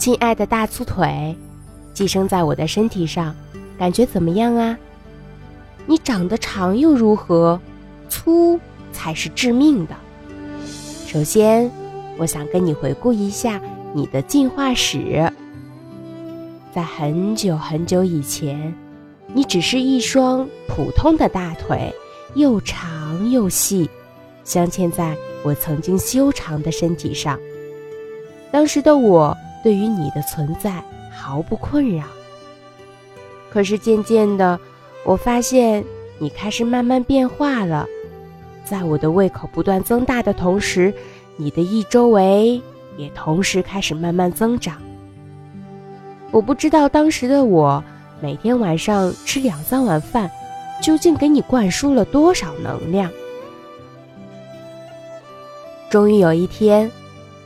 [0.00, 1.36] 亲爱的大粗腿，
[1.92, 3.36] 寄生在我的身体上，
[3.78, 4.78] 感觉怎么样啊？
[5.84, 7.60] 你长得长又如何？
[8.08, 8.58] 粗
[8.94, 9.94] 才是致命的。
[11.06, 11.70] 首先，
[12.16, 13.60] 我想跟你回顾一下
[13.92, 15.30] 你的进化史。
[16.74, 18.74] 在很久很久以前，
[19.34, 21.94] 你只是一双普通的大腿，
[22.34, 23.90] 又长又细，
[24.44, 27.38] 镶嵌在我曾经修长的身体上。
[28.50, 29.36] 当时的我。
[29.62, 32.04] 对于你的存在毫不困扰。
[33.50, 34.58] 可是渐渐的，
[35.04, 35.84] 我发现
[36.18, 37.86] 你开始慢慢变化了。
[38.64, 40.94] 在我的胃口不断增大的同时，
[41.36, 42.62] 你的翼周围
[42.96, 44.76] 也同时开始慢慢增长。
[46.30, 47.82] 我不知道当时的我
[48.20, 50.30] 每天晚上吃两三碗饭，
[50.80, 53.10] 究竟给你灌输了多少能量。
[55.90, 56.88] 终于有一天，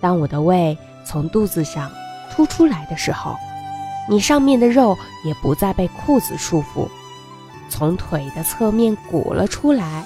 [0.00, 1.90] 当我的胃从肚子上。
[2.30, 3.36] 凸出来的时候，
[4.08, 6.88] 你上面的肉也不再被裤子束缚，
[7.68, 10.04] 从腿的侧面鼓了出来。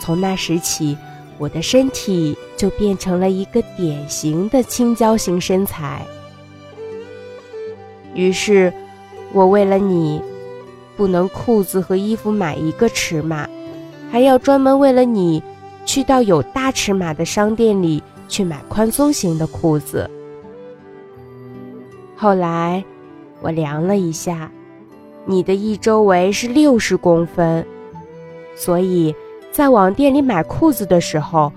[0.00, 0.96] 从那时起，
[1.38, 6.02] 我的身体就变成了一个典型的青椒型身材。
[8.14, 8.72] 于是，
[9.32, 10.22] 我为了你，
[10.96, 13.48] 不能裤子和衣服买一个尺码，
[14.10, 15.42] 还要专门为了你，
[15.84, 20.10] 去到有大尺码的商店里去买宽松型的裤子。
[22.20, 22.84] 后来，
[23.40, 24.50] 我量了一下，
[25.24, 27.64] 你的一周围是六十公分，
[28.56, 29.14] 所以
[29.52, 31.52] 在网店里买裤子的时候，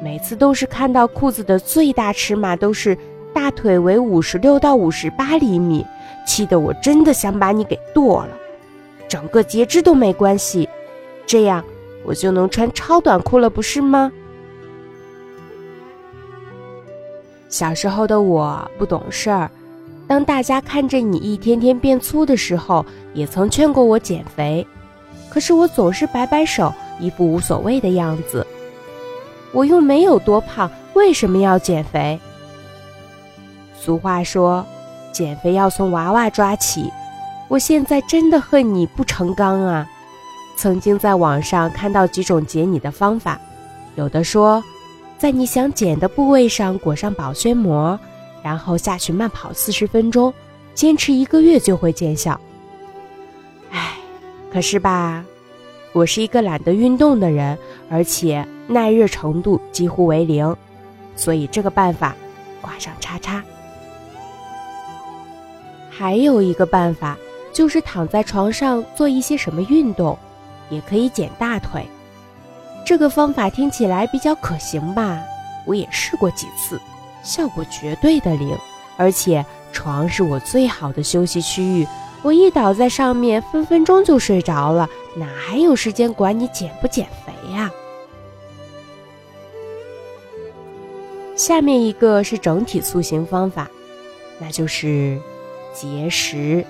[0.00, 2.96] 每次都是看到裤子的最大尺码都是
[3.34, 5.84] 大腿围五十六到五十八厘米，
[6.24, 8.30] 气得我真的想把你给剁了，
[9.08, 10.68] 整个截肢都没关系，
[11.26, 11.64] 这样
[12.04, 14.12] 我就能穿超短裤了，不是吗？
[17.48, 19.50] 小时候的我不懂事儿。
[20.06, 24.66] 当大家看着你一天天变粗的时候，也曾劝过我减肥，
[25.30, 28.46] 可是我总是摆摆手，一副无所谓的样子。
[29.52, 32.18] 我又没有多胖，为什么要减肥？
[33.78, 34.66] 俗话说，
[35.12, 36.90] 减肥要从娃娃抓起。
[37.48, 39.86] 我现在真的恨你不成钢啊！
[40.56, 43.40] 曾经在网上看到几种减你的方法，
[43.96, 44.62] 有的说，
[45.18, 47.98] 在你想减的部位上裹上保鲜膜。
[48.44, 50.30] 然后下去慢跑四十分钟，
[50.74, 52.38] 坚持一个月就会见效。
[53.70, 53.94] 唉，
[54.52, 55.24] 可是吧，
[55.94, 60.54] 我是一个懒得运动的人，而且耐热程度几乎为零，
[61.16, 62.14] 所以这个办法
[62.60, 63.42] 挂上叉叉。
[65.88, 67.16] 还有一个办法，
[67.50, 70.18] 就是躺在床上做一些什么运动，
[70.68, 71.86] 也可以减大腿。
[72.84, 75.22] 这个方法听起来比较可行吧？
[75.64, 76.78] 我也试过几次。
[77.24, 78.56] 效果绝对的零，
[78.96, 81.86] 而且床是我最好的休息区域，
[82.22, 87.70] 我一倒在上面，分分钟就睡着了，哪还有时间管你减不减肥呀？
[91.34, 93.68] 下面一个是整体塑形方法，
[94.38, 95.18] 那就是
[95.72, 96.64] 节食。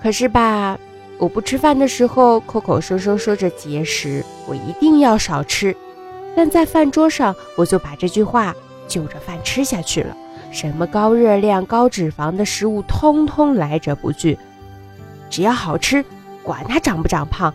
[0.00, 0.78] 可是吧，
[1.18, 5.74] 我不吃饭的时候，口口声声说着节食，我一定要少吃，
[6.36, 8.54] 但在饭桌上，我就把这句话。
[8.88, 10.16] 就着饭吃下去了，
[10.50, 14.36] 什么高热量、高脂肪的食物，通通来者不拒。
[15.30, 16.04] 只要好吃，
[16.42, 17.52] 管它长不长胖，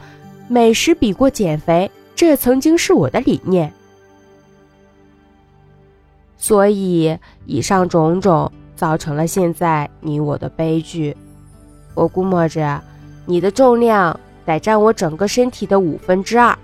[0.47, 3.73] 美食比过减肥，这曾经是我的理念。
[6.37, 11.17] 所以，以上种种造成了现在你我的悲剧。
[11.95, 12.81] 我估摸着，
[13.25, 16.57] 你的重量得占我整个身体的五分之二，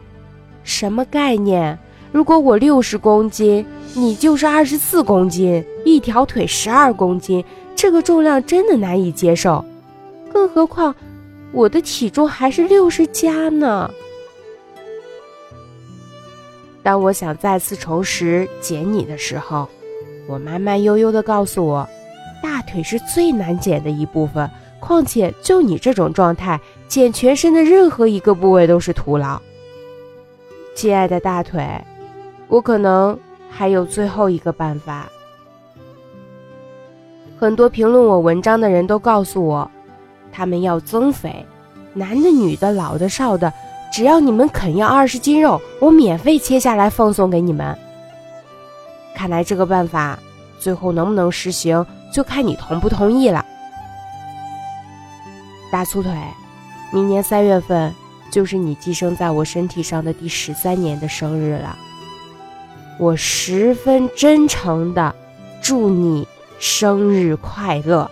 [0.63, 1.79] 什么概念？
[2.11, 7.43] 如果我六十公斤，你就是二十四公斤，一条腿十二公斤，
[7.75, 9.63] 这个重量真的难以接受。
[10.33, 10.95] 更何况，
[11.51, 13.89] 我的体重还是六十加呢。
[16.81, 19.67] 当我想再次重拾减你的时候，
[20.27, 21.87] 我慢慢悠悠地告诉我，
[22.41, 24.49] 大腿是最难减的一部分。
[24.79, 29.39] 况且就你这种状态，减全身的任何一个部位都是徒劳。
[30.73, 31.61] 亲爱的大腿。
[32.49, 33.17] 我可能
[33.49, 35.07] 还有最后一个办法。
[37.39, 39.71] 很多评论我文章的人都告诉我，
[40.31, 41.45] 他们要增肥，
[41.93, 43.53] 男的、女的、老的、少的，
[43.93, 47.77] 只要你们肯要二十斤肉，我免费切下来奉送给你们。
[49.15, 50.19] 看来这个办法
[50.59, 53.45] 最后能不能实行，就看你同不同意了。
[55.71, 56.11] 大粗腿，
[56.91, 57.93] 明年三月份
[58.31, 61.77] 就是你寄生在我身体上的第十三年的生日了。
[62.99, 65.15] 我十分真诚的
[65.61, 66.27] 祝你
[66.59, 68.11] 生日快乐！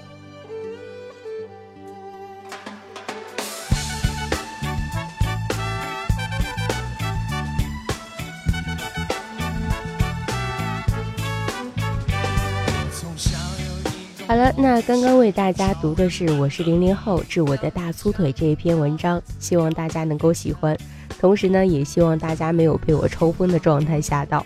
[14.25, 20.77] 好了，那刚刚为大家读的是我是零零后致我的大粗腿这一篇文章，希望大家能够喜欢。
[21.19, 24.45] 同时呢，也希望大家没有被我抽风的状态吓到。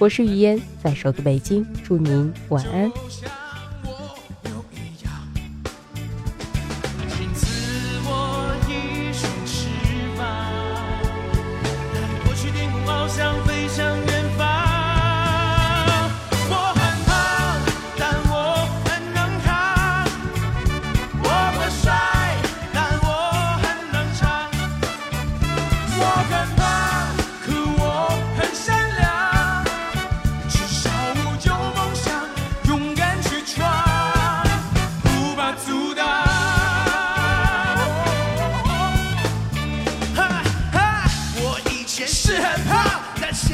[0.00, 2.90] 我是雨嫣，在首都北京，祝您晚安。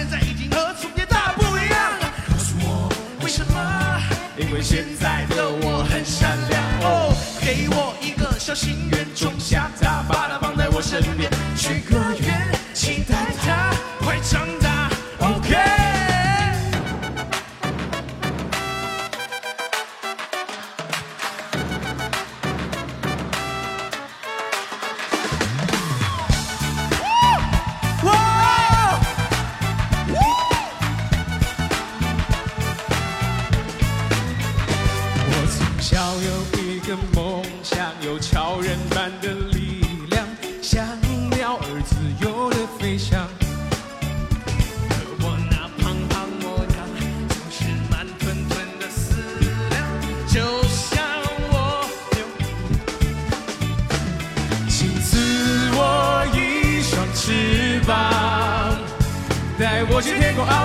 [0.00, 2.90] 现在已经和从前大不一样了告诉我
[3.22, 4.00] 为什么？
[4.38, 12.09] 因为现在的我很善良哦给我一个小心愿种下它把它放在我身边去喝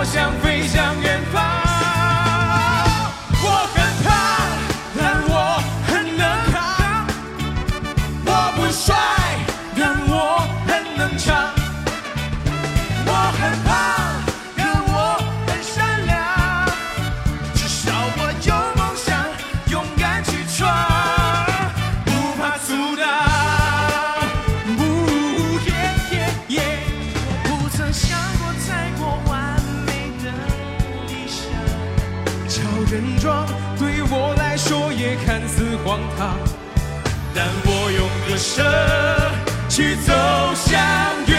[0.05, 0.54] 想飞
[35.47, 36.37] 似荒唐，
[37.33, 38.65] 但我用歌声
[39.69, 40.13] 去走
[40.55, 41.34] 向。